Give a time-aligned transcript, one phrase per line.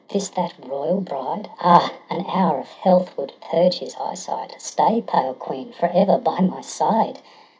[0.09, 1.47] this that royal bride?
[1.59, 4.55] Ah, an hour of health would purge his eyesight!
[4.59, 5.71] Stay, pale queen!
[5.73, 7.19] for ever by my side.'